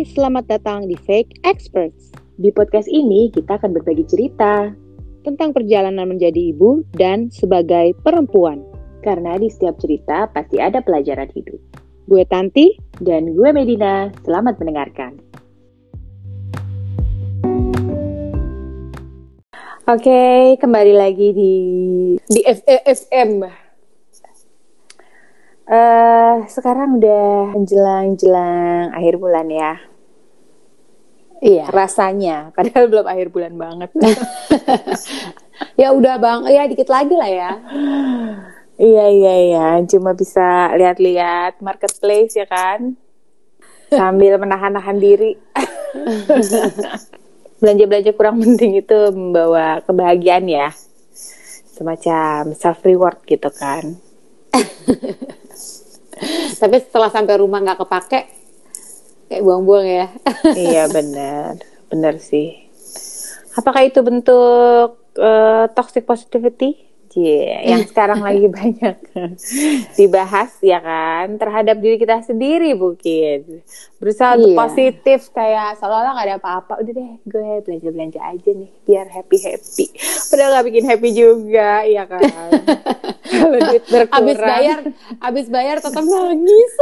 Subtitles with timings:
[0.00, 2.08] Hai, selamat datang di Fake Experts.
[2.40, 4.72] Di podcast ini kita akan berbagi cerita
[5.28, 8.64] tentang perjalanan menjadi ibu dan sebagai perempuan.
[9.04, 11.60] Karena di setiap cerita pasti ada pelajaran hidup.
[12.08, 14.08] Gue Tanti dan gue Medina.
[14.24, 15.20] Selamat mendengarkan.
[19.84, 21.54] Oke, kembali lagi di
[22.24, 23.44] di FFM.
[25.70, 29.89] Uh, eh, sekarang udah menjelang-jelang akhir bulan ya.
[31.40, 31.72] Iya.
[31.72, 33.90] Rasanya, padahal belum akhir bulan banget.
[35.80, 37.50] ya udah bang, ya dikit lagi lah ya.
[38.80, 42.96] iya iya iya, cuma bisa lihat-lihat marketplace ya kan,
[43.92, 45.36] sambil menahan-nahan diri.
[47.60, 50.68] Belanja-belanja kurang penting itu membawa kebahagiaan ya,
[51.76, 54.00] semacam self reward gitu kan.
[56.56, 58.20] Tapi setelah sampai rumah nggak kepake,
[59.30, 60.06] kayak buang-buang ya.
[60.58, 62.66] iya benar, benar sih.
[63.54, 66.90] Apakah itu bentuk uh, toxic positivity?
[67.10, 68.94] Yeah, yang sekarang lagi banyak
[69.98, 73.66] dibahas ya kan terhadap diri kita sendiri mungkin
[73.98, 74.58] berusaha untuk iya.
[74.62, 79.38] positif kayak seolah-olah gak ada apa-apa udah deh gue belanja belanja aja nih biar happy
[79.42, 79.86] happy
[80.30, 82.22] padahal gak bikin happy juga ya kan
[83.42, 84.78] kalau duit berkurang abis bayar
[85.18, 86.72] abis bayar tetap nangis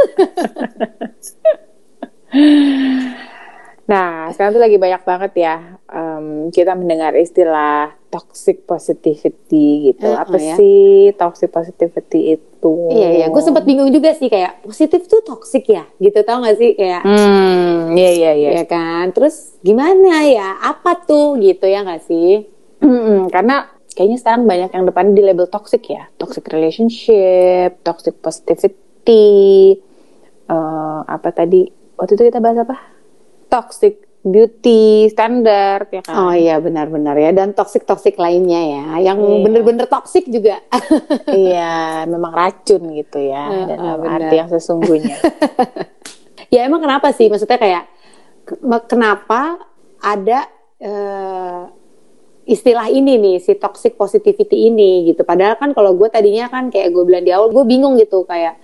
[3.89, 5.55] Nah, sekarang tuh lagi banyak banget ya
[5.89, 10.13] um, kita mendengar istilah toxic positivity gitu.
[10.13, 10.53] Uh, Apa oh, ya?
[10.61, 12.75] sih toxic positivity itu?
[12.93, 13.25] Iya, iya.
[13.33, 17.01] Gue sempat bingung juga sih kayak positif tuh toxic ya, gitu tau gak sih kayak?
[17.01, 18.49] Hmm, iya iya iya.
[18.61, 19.09] Ya kan.
[19.09, 20.61] Terus gimana ya?
[20.61, 22.45] Apa tuh gitu ya gak sih?
[22.85, 29.81] Hmm, karena kayaknya sekarang banyak yang depan di label toxic ya, toxic relationship, toxic positivity,
[30.45, 31.78] uh, apa tadi?
[31.99, 32.99] Waktu itu kita bahas apa?
[33.49, 36.15] toxic beauty standard ya kan.
[36.15, 38.85] Oh iya benar-benar ya dan toxic-toxic lainnya ya.
[39.11, 39.39] Yang iya.
[39.43, 40.61] bener-bener toxic juga.
[41.33, 45.17] iya, memang racun gitu ya uh, dalam uh, arti yang sesungguhnya.
[46.53, 47.27] ya emang kenapa sih?
[47.31, 47.83] Maksudnya kayak
[48.91, 49.59] kenapa
[50.03, 50.39] ada
[50.83, 51.63] uh,
[52.43, 55.23] istilah ini nih si toxic positivity ini gitu.
[55.23, 58.59] Padahal kan kalau gue tadinya kan kayak gue bilang di awal gue bingung gitu kayak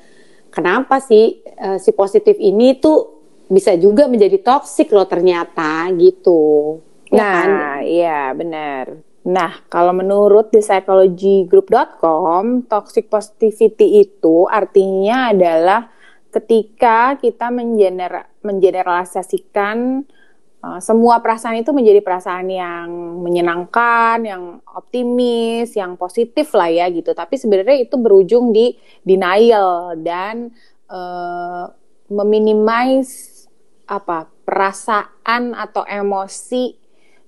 [0.51, 3.14] kenapa sih uh, si positif ini tuh
[3.49, 6.81] bisa juga menjadi toksik loh ternyata gitu.
[7.13, 7.49] Ya nah, kan?
[7.85, 8.85] iya benar.
[9.25, 15.89] Nah, kalau menurut di psychologygroup.com, toxic positivity itu artinya adalah
[16.29, 20.05] ketika kita mengener mengeneralisasikan
[20.61, 22.85] uh, semua perasaan itu menjadi perasaan yang
[23.25, 27.17] menyenangkan, yang optimis, yang positif lah ya gitu.
[27.17, 30.53] Tapi sebenarnya itu berujung di denial dan
[30.85, 31.65] uh,
[32.13, 33.34] meminimize
[33.85, 36.85] apa perasaan atau emosi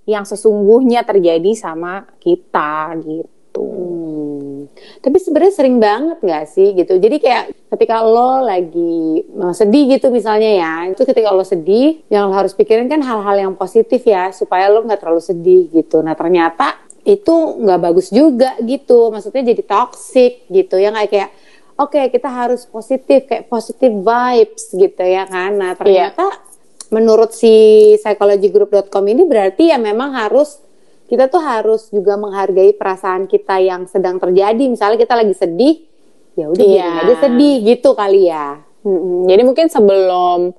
[0.07, 3.67] yang sesungguhnya terjadi sama kita gitu.
[3.67, 4.71] Hmm.
[5.03, 6.95] Tapi sebenarnya sering banget nggak sih gitu.
[6.95, 7.43] Jadi kayak
[7.75, 12.55] ketika lo lagi eh, sedih gitu misalnya ya, itu ketika lo sedih, yang lo harus
[12.55, 15.99] pikirin kan hal-hal yang positif ya supaya lo nggak terlalu sedih gitu.
[15.99, 19.11] Nah ternyata itu nggak bagus juga gitu.
[19.11, 21.29] Maksudnya jadi toxic gitu ya kayak kayak
[21.75, 25.51] oke okay, kita harus positif kayak positive vibes gitu ya kan.
[25.51, 26.46] Nah ternyata yeah
[26.93, 30.61] menurut si psychologygroup.com ini berarti ya memang harus
[31.07, 34.59] kita tuh harus juga menghargai perasaan kita yang sedang terjadi.
[34.67, 35.87] Misalnya kita lagi sedih,
[36.35, 36.99] ya udah yeah.
[37.07, 38.59] aja sedih gitu kali ya.
[38.83, 40.51] Hmm, jadi mungkin sebelum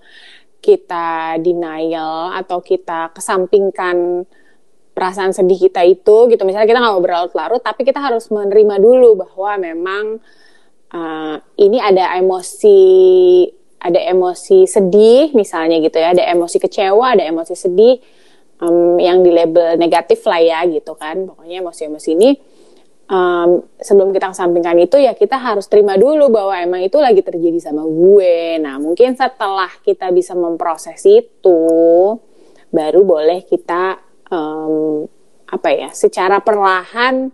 [0.58, 4.26] kita denial atau kita kesampingkan
[4.92, 9.22] perasaan sedih kita itu gitu misalnya kita nggak mau berlarut-larut tapi kita harus menerima dulu
[9.22, 10.04] bahwa memang
[10.90, 12.82] uh, ini ada emosi
[13.78, 18.02] ada emosi sedih misalnya gitu ya, ada emosi kecewa, ada emosi sedih
[18.62, 21.26] um, yang di label negatif lah ya gitu kan.
[21.30, 22.30] Pokoknya emosi-emosi ini
[23.08, 27.58] um, sebelum kita kesampingkan itu ya kita harus terima dulu bahwa emang itu lagi terjadi
[27.58, 28.58] sama gue.
[28.62, 31.62] Nah mungkin setelah kita bisa memproses itu,
[32.70, 33.98] baru boleh kita
[34.30, 35.06] um,
[35.48, 37.32] apa ya, secara perlahan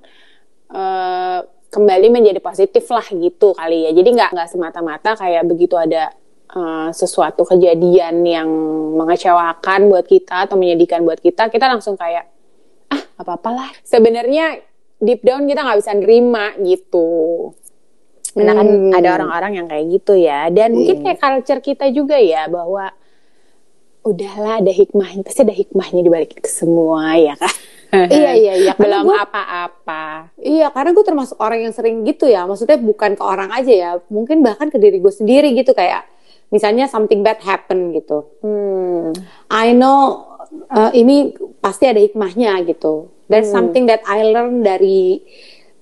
[0.71, 1.41] uh,
[1.75, 3.91] kembali menjadi positif lah gitu kali ya.
[3.91, 6.15] Jadi nggak nggak semata-mata kayak begitu ada
[6.53, 8.49] uh, sesuatu kejadian yang
[9.01, 12.29] mengecewakan buat kita atau menyedihkan buat kita, kita langsung kayak
[12.93, 13.73] ah apa-apalah.
[13.87, 14.61] Sebenarnya
[15.01, 17.09] deep down kita nggak bisa nerima gitu.
[18.35, 18.93] Karena kan hmm.
[18.99, 20.51] ada orang-orang yang kayak gitu ya.
[20.51, 20.77] Dan hmm.
[20.77, 22.91] mungkin kayak culture kita juga ya bahwa
[24.05, 27.55] udahlah ada hikmahnya, pasti ada hikmahnya di balik itu semua ya kan.
[28.11, 28.73] iya iya iya.
[28.75, 30.35] Belum apa-apa.
[30.43, 32.43] Iya karena gue termasuk orang yang sering gitu ya.
[32.43, 33.91] Maksudnya bukan ke orang aja ya.
[34.11, 36.03] Mungkin bahkan ke diri gue sendiri gitu kayak
[36.55, 38.31] misalnya something bad happen gitu.
[38.39, 39.11] Hmm.
[39.51, 40.23] I know
[40.71, 43.11] uh, ini pasti ada hikmahnya gitu.
[43.27, 43.57] There's hmm.
[43.59, 45.19] something that I learn dari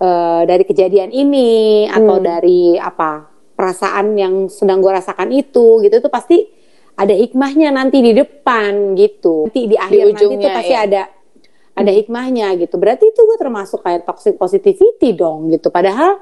[0.01, 2.25] uh, dari kejadian ini atau hmm.
[2.25, 6.49] dari apa perasaan yang sedang gue rasakan itu gitu itu pasti
[6.97, 9.53] ada hikmahnya nanti di depan gitu.
[9.53, 10.89] Nanti di akhir di nanti itu pasti ya.
[10.89, 11.03] ada
[11.73, 12.81] ada hikmahnya gitu.
[12.81, 15.69] Berarti itu gue termasuk kayak toxic positivity dong gitu.
[15.69, 16.21] Padahal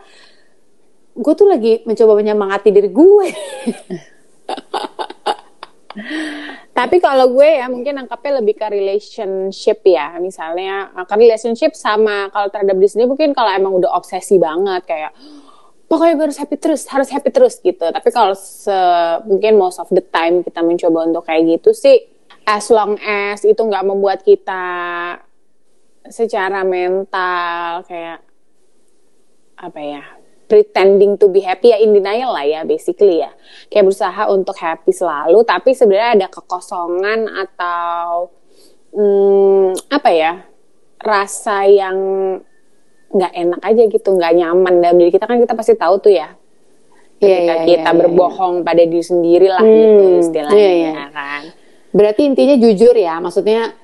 [1.15, 3.29] gue tuh lagi mencoba menyemangati diri gue.
[6.71, 10.17] Tapi kalau gue ya mungkin nangkapnya lebih ke relationship ya.
[10.23, 15.13] Misalnya ke relationship sama kalau terhadap diri sendiri mungkin kalau emang udah obsesi banget kayak
[15.91, 17.85] pokoknya gue harus happy terus, harus happy terus gitu.
[17.85, 18.33] Tapi kalau
[19.27, 22.07] mungkin most of the time kita mencoba untuk kayak gitu sih
[22.47, 24.63] as long as itu nggak membuat kita
[26.09, 28.25] secara mental kayak
[29.61, 30.03] apa ya
[30.51, 33.31] pretending to be happy ya in denial lah ya basically ya
[33.71, 38.35] kayak berusaha untuk happy selalu tapi sebenarnya ada kekosongan atau
[38.91, 40.33] hmm, apa ya
[40.99, 41.97] rasa yang
[43.11, 46.35] nggak enak aja gitu nggak nyaman dalam diri kita kan kita pasti tahu tuh ya
[47.23, 48.67] iya, ketika yeah, yeah, kita yeah, berbohong yeah.
[48.67, 51.09] pada diri sendiri lah hmm, gitu istilahnya yeah, yeah.
[51.15, 51.43] kan
[51.95, 53.75] berarti intinya jujur ya maksudnya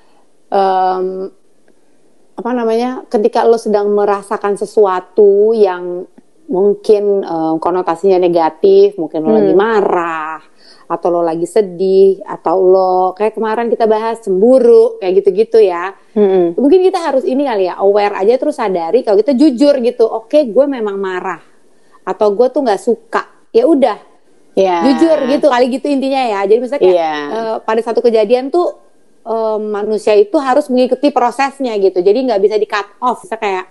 [0.51, 1.31] um,
[2.37, 6.05] apa namanya ketika lo sedang merasakan sesuatu yang
[6.47, 9.39] mungkin um, konotasinya negatif mungkin lo hmm.
[9.43, 10.39] lagi marah
[10.87, 16.55] atau lo lagi sedih atau lo kayak kemarin kita bahas cemburu kayak gitu-gitu ya hmm.
[16.55, 20.31] mungkin kita harus ini kali ya aware aja terus sadari kalau kita jujur gitu oke
[20.31, 21.43] okay, gue memang marah
[22.07, 23.99] atau gue tuh nggak suka ya udah
[24.55, 24.87] yeah.
[24.87, 27.19] jujur gitu kali gitu intinya ya jadi misalnya kayak yeah.
[27.27, 27.43] Iya.
[27.43, 28.87] uh, pada satu kejadian tuh
[29.27, 31.99] um, manusia itu harus mengikuti prosesnya gitu.
[32.01, 33.27] Jadi nggak bisa di cut off.
[33.27, 33.67] Bisa kayak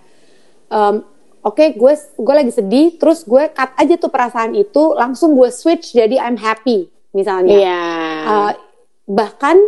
[0.67, 1.01] um,
[1.45, 5.53] oke okay, gue gue lagi sedih, terus gue cut aja tuh perasaan itu, langsung gue
[5.53, 7.53] switch jadi I'm happy misalnya.
[7.53, 7.61] Yeah.
[7.61, 7.85] Iya.
[8.25, 8.51] Uh,
[9.05, 9.61] bahkan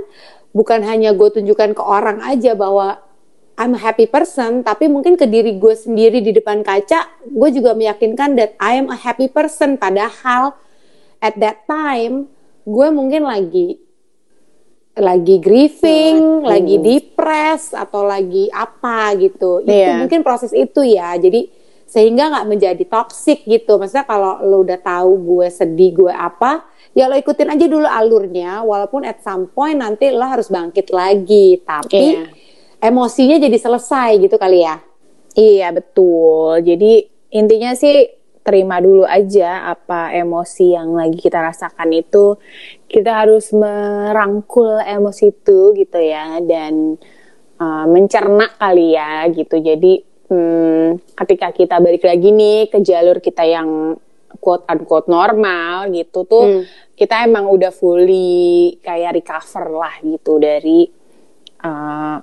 [0.58, 2.98] bukan hanya gue tunjukkan ke orang aja bahwa
[3.58, 7.74] I'm a happy person, tapi mungkin ke diri gue sendiri di depan kaca, gue juga
[7.74, 9.82] meyakinkan that I am a happy person.
[9.82, 10.54] Padahal
[11.22, 12.30] at that time
[12.66, 13.82] gue mungkin lagi
[14.98, 16.46] lagi grieving, hmm.
[16.46, 19.62] lagi depres atau lagi apa gitu.
[19.62, 20.02] Itu yeah.
[20.02, 21.14] mungkin proses itu ya.
[21.18, 21.57] Jadi
[21.88, 23.80] sehingga nggak menjadi toxic gitu.
[23.80, 28.62] Maksudnya kalau lo udah tahu gue sedih, gue apa, ya lo ikutin aja dulu alurnya.
[28.68, 31.64] Walaupun at some point nanti lo harus bangkit lagi.
[31.64, 32.28] Tapi yeah.
[32.84, 34.84] emosinya jadi selesai gitu kali ya.
[35.34, 36.60] Iya betul.
[36.60, 38.18] Jadi intinya sih
[38.48, 42.40] terima dulu aja apa emosi yang lagi kita rasakan itu
[42.88, 46.96] kita harus merangkul emosi itu gitu ya dan
[47.60, 53.44] uh, mencerna kali ya gitu jadi hmm, ketika kita balik lagi nih ke jalur kita
[53.44, 53.96] yang
[54.38, 56.64] quote unquote normal gitu tuh hmm.
[57.00, 60.88] kita emang udah fully kayak recover lah gitu dari
[61.64, 62.20] uh,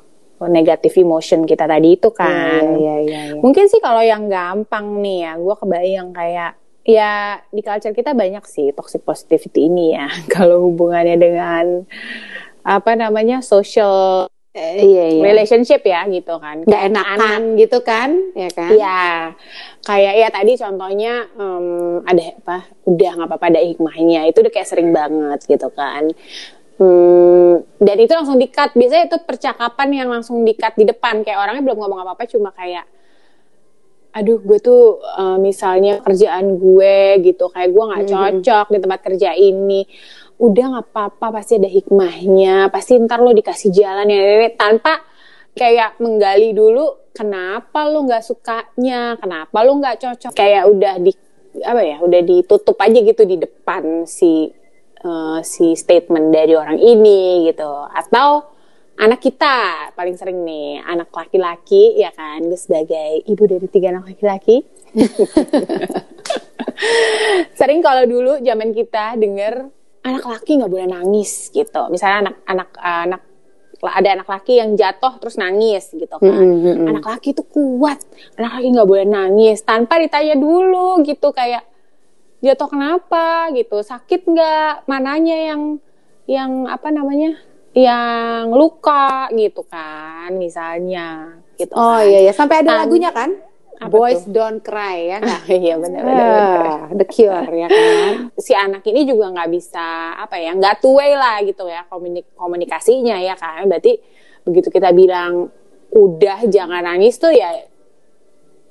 [0.48, 2.60] negative emotion kita tadi itu kan.
[2.76, 6.52] Iya, iya, iya, Mungkin sih kalau yang gampang nih ya, gue kebayang kayak
[6.84, 10.08] ya di culture kita banyak sih toxic positivity ini ya.
[10.34, 11.64] kalau hubungannya dengan
[12.64, 15.22] apa namanya social eh, iya, iya.
[15.22, 16.62] relationship ya gitu kan.
[16.62, 18.70] Gak enakan gitu kan, ya kan?
[18.70, 19.02] Iya.
[19.82, 22.58] Kayak ya tadi contohnya um, ada apa?
[22.86, 24.30] Udah nggak apa-apa ada hikmahnya.
[24.30, 26.14] Itu udah kayak sering banget gitu kan.
[26.75, 28.75] Hmm, dan itu langsung dikat.
[28.75, 31.23] Biasanya itu percakapan yang langsung dikat di depan.
[31.23, 32.82] Kayak orangnya belum ngomong apa-apa, cuma kayak,
[34.14, 39.30] aduh gue tuh uh, misalnya kerjaan gue gitu, kayak gue nggak cocok di tempat kerja
[39.34, 39.87] ini.
[40.41, 42.69] Udah nggak apa-apa, pasti ada hikmahnya.
[42.75, 45.03] Pasti ntar lo dikasih jalan ya, tanpa
[45.55, 50.33] kayak menggali dulu kenapa lo nggak sukanya, kenapa lo nggak cocok.
[50.35, 51.12] Kayak udah di
[51.62, 54.50] apa ya, udah ditutup aja gitu di depan si
[55.05, 58.55] uh, si statement dari orang ini gitu atau
[58.95, 64.14] anak kita paling sering nih anak laki-laki ya kan gue sebagai ibu dari tiga anak
[64.14, 64.62] laki-laki
[67.59, 69.67] sering kalau dulu zaman kita denger
[70.04, 71.82] anak laki nggak boleh nangis gitu.
[71.88, 73.23] Misalnya anak anak anak
[73.84, 76.25] ada anak laki yang jatuh terus nangis gitu kan.
[76.25, 76.88] Mm -hmm.
[76.88, 78.00] anak laki itu kuat
[78.40, 81.64] anak laki nggak boleh nangis tanpa ditanya dulu gitu kayak
[82.44, 83.49] jatuh kenapa?
[83.56, 83.80] gitu.
[83.80, 84.84] Sakit nggak?
[84.88, 85.62] Mananya yang
[86.25, 87.37] yang apa namanya
[87.76, 92.06] yang luka gitu kan misalnya gitu oh kan.
[92.06, 92.32] iya iya.
[92.32, 93.34] Sampai ada lagunya kan
[93.90, 94.33] Boys tuh?
[94.33, 95.19] Don't Cry ya
[95.64, 96.31] iya benar-benar.
[96.31, 98.31] Uh, the Cure ya kan.
[98.38, 103.19] Si anak ini juga nggak bisa apa ya nggak tuwe lah gitu ya komunik komunikasinya
[103.19, 103.66] ya kan.
[103.66, 103.99] Berarti
[104.45, 105.50] begitu kita bilang
[105.95, 107.50] udah jangan nangis tuh ya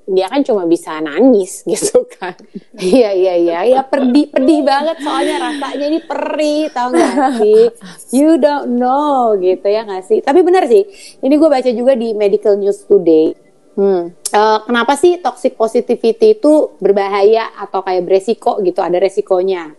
[0.03, 2.35] dia kan cuma bisa nangis gitu kan.
[2.75, 7.71] Iya iya iya ya pedih pedih banget soalnya rasanya ini perih tau gak sih?
[8.11, 10.19] You don't know gitu ya gak sih?
[10.19, 10.83] Tapi benar sih,
[11.23, 13.42] ini gue baca juga di Medical News Today.
[13.73, 14.13] Hmm.
[14.29, 18.85] Uh, kenapa sih toxic positivity itu berbahaya atau kayak beresiko gitu?
[18.85, 19.73] Ada resikonya.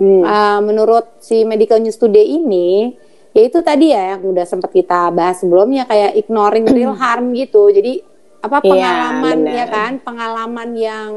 [0.00, 0.22] Hmm.
[0.24, 2.98] Uh, menurut si Medical News Today ini,
[3.30, 7.70] yaitu tadi ya yang udah sempat kita bahas sebelumnya kayak ignoring real harm gitu.
[7.70, 8.02] Jadi
[8.40, 11.12] apa iya, pengalaman ya, ya kan pengalaman yang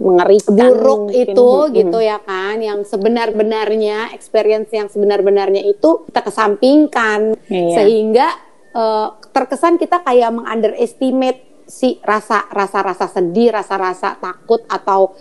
[0.00, 1.22] mengerikan buruk mungkin.
[1.28, 1.70] itu hmm.
[1.76, 7.76] gitu ya kan yang sebenar-benarnya experience yang sebenar-benarnya itu kita kesampingkan iya.
[7.76, 15.14] sehingga uh, terkesan kita kayak mengunderestimate si rasa rasa rasa sedih rasa rasa takut atau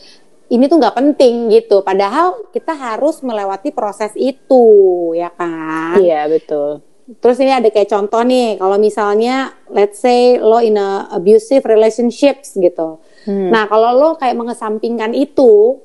[0.49, 4.65] ini tuh nggak penting gitu padahal kita harus melewati proses itu
[5.13, 6.81] ya kan iya betul
[7.17, 12.53] Terus ini ada kayak contoh nih, kalau misalnya let's say lo in a abusive relationships
[12.53, 13.01] gitu.
[13.25, 13.49] Hmm.
[13.49, 15.81] Nah, kalau lo kayak mengesampingkan itu,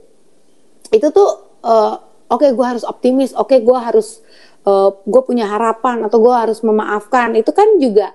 [0.92, 1.30] itu tuh
[1.64, 1.96] uh,
[2.28, 4.20] oke okay, gue harus optimis, oke okay, gue harus
[4.64, 7.36] uh, gue punya harapan atau gue harus memaafkan.
[7.36, 8.12] Itu kan juga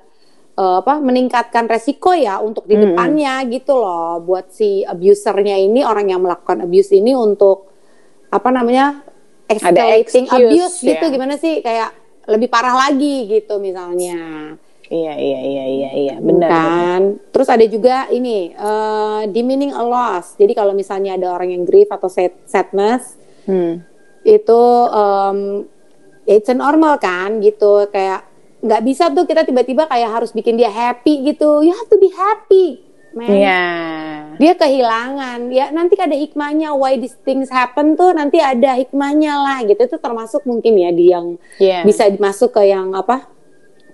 [0.60, 2.84] uh, apa meningkatkan resiko ya untuk di hmm.
[2.92, 3.48] depannya hmm.
[3.56, 7.72] gitu loh buat si abusernya ini orang yang melakukan abuse ini untuk
[8.30, 9.02] apa namanya
[9.50, 10.94] escalating abuse gitu.
[10.94, 11.02] ya.
[11.02, 11.96] gitu gimana sih kayak
[12.30, 14.54] lebih parah lagi gitu misalnya.
[14.90, 16.50] Iya iya iya iya iya benar.
[16.50, 17.02] Kan.
[17.14, 17.30] Benar.
[17.34, 20.38] Terus ada juga ini uh, demeaning a loss.
[20.38, 23.86] Jadi kalau misalnya ada orang yang grief atau sad, sadness, hmm.
[24.26, 25.66] itu um,
[26.30, 28.30] it's normal kan gitu kayak
[28.62, 31.66] nggak bisa tuh kita tiba-tiba kayak harus bikin dia happy gitu.
[31.66, 33.42] You have to be happy Iya.
[33.42, 34.14] Yeah.
[34.38, 35.50] Dia kehilangan.
[35.50, 39.82] Ya nanti ada hikmahnya why these things happen tuh nanti ada hikmahnya lah gitu.
[39.82, 41.82] Itu termasuk mungkin ya di yang yeah.
[41.82, 43.26] bisa masuk ke yang apa?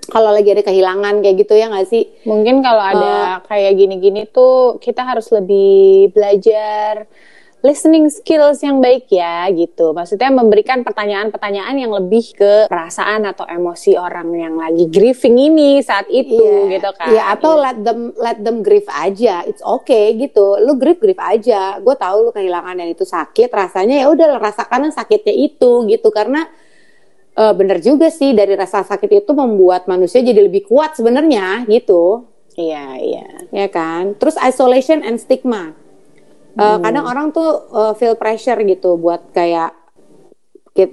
[0.06, 2.06] Kalau lagi ada kehilangan kayak gitu ya nggak sih?
[2.30, 7.10] Mungkin kalau ada uh, kayak gini-gini tuh kita harus lebih belajar
[7.66, 9.90] listening skills yang baik ya gitu.
[9.98, 16.06] Maksudnya memberikan pertanyaan-pertanyaan yang lebih ke perasaan atau emosi orang yang lagi grieving ini saat
[16.14, 16.78] itu yeah.
[16.78, 17.10] gitu kan.
[17.10, 17.64] Iya, yeah, atau yeah.
[17.66, 19.42] let them let them grieve aja.
[19.50, 20.62] It's okay gitu.
[20.62, 21.82] Lu grieve grieve aja.
[21.82, 26.46] Gue tahu lu kehilangan dan itu sakit, rasanya ya udah rasakan sakitnya itu gitu karena
[27.34, 32.30] uh, bener juga sih dari rasa sakit itu membuat manusia jadi lebih kuat sebenarnya gitu.
[32.56, 33.28] Iya, iya.
[33.52, 34.16] Ya kan?
[34.16, 35.76] Terus isolation and stigma
[36.56, 39.76] Uh, kadang orang tuh uh, feel pressure gitu buat kayak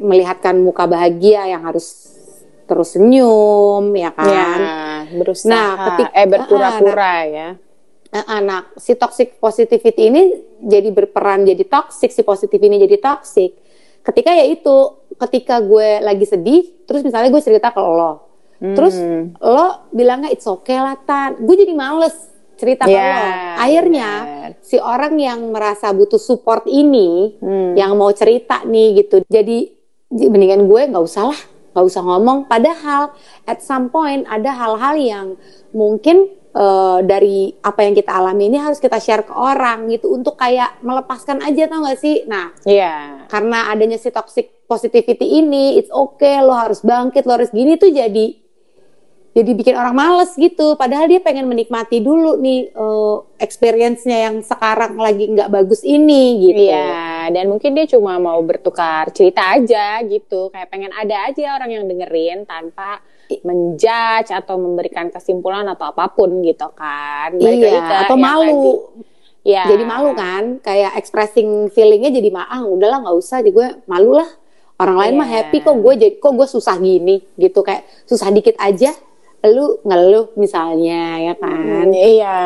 [0.02, 2.10] melihatkan muka bahagia yang harus
[2.66, 4.26] terus senyum ya kan.
[4.26, 4.50] Ya,
[5.14, 5.50] berusaha.
[5.50, 7.48] Nah, ketika eh berpura-pura uh, ya.
[8.12, 10.22] Uh, nah, si toxic positivity ini
[10.60, 13.54] jadi berperan jadi toxic, si positif ini jadi toxic.
[14.02, 18.26] Ketika ya itu, ketika gue lagi sedih, terus misalnya gue cerita ke lo,
[18.58, 18.74] hmm.
[18.74, 18.98] terus
[19.38, 22.31] lo bilangnya it's okay lah tan, gue jadi males
[22.62, 23.26] cerita yeah, ke lo.
[23.58, 24.48] Akhirnya yeah.
[24.62, 27.74] si orang yang merasa butuh support ini, hmm.
[27.74, 29.66] yang mau cerita nih gitu, jadi
[30.14, 31.40] mendingan gue nggak usah lah,
[31.74, 32.46] nggak usah ngomong.
[32.46, 33.10] Padahal
[33.42, 35.26] at some point ada hal-hal yang
[35.74, 40.38] mungkin uh, dari apa yang kita alami ini harus kita share ke orang gitu untuk
[40.38, 42.22] kayak melepaskan aja tau gak sih?
[42.28, 43.26] Nah, yeah.
[43.26, 47.90] karena adanya si toxic positivity ini, it's okay, lo harus bangkit, lo harus gini tuh
[47.92, 48.38] jadi
[49.32, 50.76] jadi bikin orang males gitu.
[50.76, 56.68] Padahal dia pengen menikmati dulu nih uh, experience-nya yang sekarang lagi nggak bagus ini gitu.
[56.68, 60.52] Ya dan mungkin dia cuma mau bertukar cerita aja gitu.
[60.52, 63.00] Kayak pengen ada aja orang yang dengerin tanpa
[63.40, 67.32] menjudge atau memberikan kesimpulan atau apa pun gitu kan.
[67.32, 68.92] Balik iya ke, atau malu.
[69.40, 70.60] ya jadi malu kan?
[70.60, 73.40] Kayak expressing feelingnya jadi mah ah udahlah nggak usah.
[73.40, 74.28] Jadi gue malu lah
[74.76, 75.20] orang lain yeah.
[75.24, 75.76] mah happy kok.
[75.80, 77.64] Gue jadi kok gue susah gini gitu.
[77.64, 78.92] Kayak susah dikit aja
[79.50, 81.90] lu ngeluh misalnya ya kan?
[81.90, 82.38] Hmm, iya.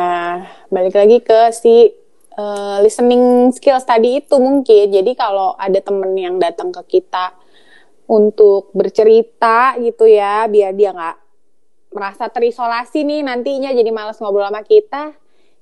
[0.73, 1.93] Balik lagi ke si
[2.37, 4.89] uh, listening skills tadi itu mungkin.
[4.89, 7.37] Jadi kalau ada temen yang datang ke kita
[8.07, 11.17] untuk bercerita gitu ya biar dia nggak
[11.91, 15.11] merasa terisolasi nih nantinya jadi malas ngobrol sama kita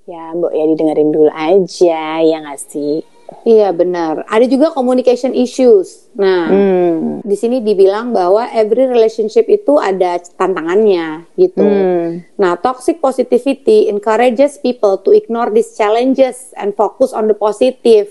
[0.05, 3.01] ya mbok ya didengerin dulu aja ya nggak sih
[3.45, 4.25] Iya benar.
[4.25, 6.09] Ada juga communication issues.
[6.17, 7.25] Nah, hmm.
[7.25, 11.61] di sini dibilang bahwa every relationship itu ada tantangannya gitu.
[11.61, 12.25] Hmm.
[12.37, 18.09] Nah, toxic positivity encourages people to ignore these challenges and focus on the positive.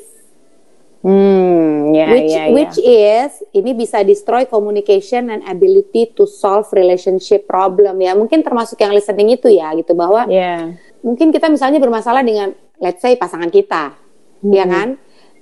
[1.05, 2.55] Hmm, yeah, which yeah, yeah.
[2.57, 8.17] which is ini bisa destroy communication and ability to solve relationship problem ya.
[8.17, 10.73] Mungkin termasuk yang listening itu ya gitu bahwa yeah.
[11.05, 14.57] mungkin kita misalnya bermasalah dengan let's say pasangan kita, ya hmm.
[14.57, 14.89] ya kan?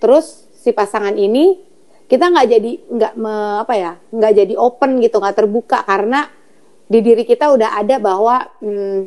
[0.03, 1.71] Terus si pasangan ini
[2.11, 3.13] kita nggak jadi nggak
[3.63, 5.87] apa ya nggak jadi open gitu nggak terbuka.
[5.87, 6.27] Karena
[6.91, 9.01] di diri kita udah ada bahwa hmm,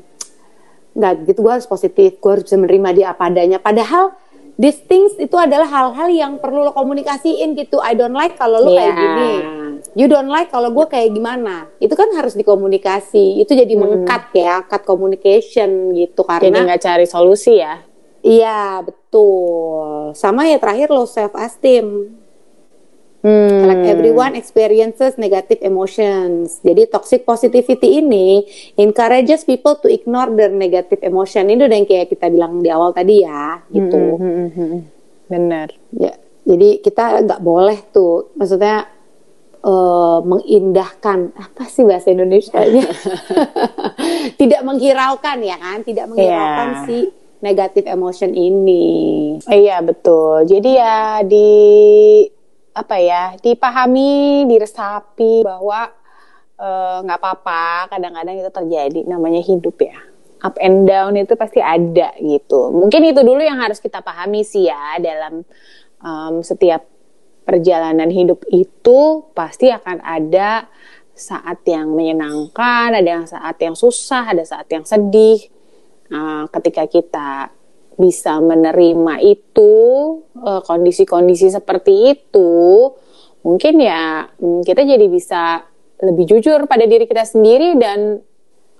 [0.96, 3.60] nggak gitu gue harus positif gue harus bisa menerima dia apa adanya.
[3.60, 4.16] Padahal
[4.56, 7.84] these things itu adalah hal-hal yang perlu lo komunikasiin gitu.
[7.84, 8.90] I don't like kalau lo yeah.
[8.90, 9.34] kayak gini.
[9.96, 11.70] You don't like kalau gue kayak gimana.
[11.78, 13.44] Itu kan harus dikomunikasi.
[13.44, 13.82] Itu jadi hmm.
[13.86, 16.26] mengkat ya cut communication gitu.
[16.26, 17.95] Karena jadi nggak cari solusi ya
[18.26, 22.18] iya betul sama ya terakhir lo self esteem
[23.26, 23.66] Hmm.
[23.66, 26.62] Like everyone experiences negative emotions.
[26.62, 28.46] Jadi toxic positivity ini
[28.78, 31.50] encourages people to ignore their negative emotion.
[31.50, 33.98] Ini udah yang kayak kita bilang di awal tadi ya, gitu.
[33.98, 34.82] Hmm, hmm, hmm, hmm.
[35.26, 35.68] Benar.
[35.98, 36.14] Ya,
[36.46, 38.94] jadi kita nggak boleh tuh, maksudnya
[39.66, 42.86] uh, mengindahkan apa sih bahasa Indonesia-nya?
[44.40, 45.82] Tidak menghiraukan ya kan?
[45.82, 46.86] Tidak menghiraukan yeah.
[46.86, 47.10] si
[47.44, 49.36] negative emotion ini.
[49.48, 50.48] Iya betul.
[50.48, 51.52] Jadi ya di
[52.76, 55.88] apa ya dipahami diresapi bahwa
[56.60, 59.96] eh, nggak uh, apa-apa kadang-kadang itu terjadi namanya hidup ya
[60.44, 64.68] up and down itu pasti ada gitu mungkin itu dulu yang harus kita pahami sih
[64.68, 65.48] ya dalam
[66.04, 66.84] um, setiap
[67.48, 70.68] perjalanan hidup itu pasti akan ada
[71.16, 75.48] saat yang menyenangkan ada yang saat yang susah ada saat yang sedih
[76.12, 77.30] uh, ketika kita
[77.96, 79.72] bisa menerima itu
[80.36, 82.52] eh, kondisi-kondisi seperti itu
[83.46, 85.64] mungkin ya mm, kita jadi bisa
[86.04, 88.20] lebih jujur pada diri kita sendiri dan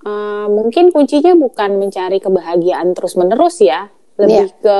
[0.04, 3.88] uh, mungkin kuncinya bukan mencari kebahagiaan terus menerus ya
[4.20, 4.60] lebih yeah.
[4.60, 4.78] ke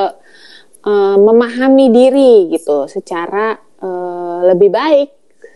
[0.85, 5.09] uh, memahami diri gitu secara uh, lebih baik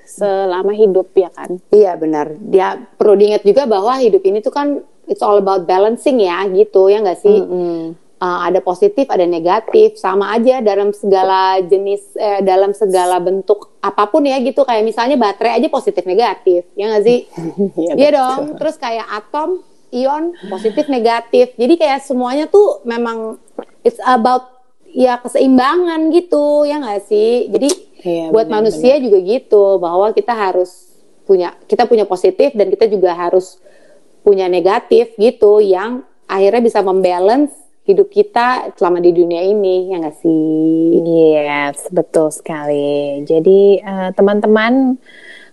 [0.08, 4.80] selama hidup ya kan iya benar dia perlu diingat juga bahwa hidup ini tuh kan
[5.10, 7.38] it's all about balancing ya gitu ya nggak sih?
[7.42, 13.16] Mm -hmm uh, ada positif ada negatif sama aja dalam segala jenis eh, dalam segala
[13.18, 14.62] bentuk apa pun ya gitu.
[14.62, 17.18] Kayak misalnya baterai aja positif negatif ya nggak sih?
[17.80, 18.60] Iya ya dong.
[18.60, 21.56] Terus kayak atom ion positif negatif.
[21.56, 23.40] Jadi kayak semuanya tuh memang
[23.82, 24.60] it's about
[24.92, 27.48] ya keseimbangan gitu ya nggak sih?
[27.48, 27.70] Jadi
[28.04, 29.04] iya, buat bener, manusia bener.
[29.08, 30.92] juga gitu bahwa kita harus
[31.24, 33.62] punya kita punya positif dan kita juga harus
[34.20, 37.52] punya negatif gitu yang akhirnya bisa membalance
[37.88, 41.02] hidup kita selama di dunia ini ya nggak sih?
[41.02, 43.24] Yes, betul sekali.
[43.26, 45.00] Jadi uh, teman-teman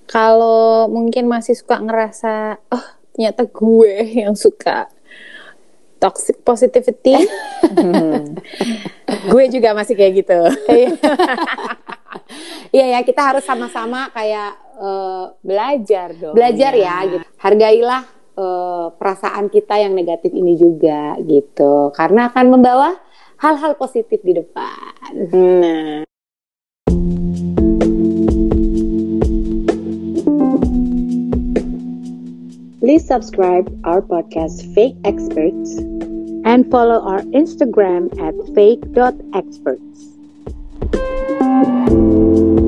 [0.06, 4.86] kalau mungkin masih suka ngerasa oh ternyata gue yang suka
[5.98, 7.26] toxic positivity,
[7.66, 8.38] hmm,
[9.34, 10.40] gue juga masih kayak gitu.
[12.70, 16.38] Iya ya kita harus sama-sama kayak uh, belajar dong.
[16.38, 17.26] Belajar ya, ya gitu.
[17.42, 22.96] Hargailah uh, perasaan kita yang negatif ini juga gitu karena akan membawa
[23.42, 24.94] hal-hal positif di depan.
[25.34, 26.06] Nah.
[32.78, 35.82] Please subscribe our podcast Fake Experts
[36.48, 40.16] and follow our Instagram at fake.experts.
[41.48, 42.67] Thank you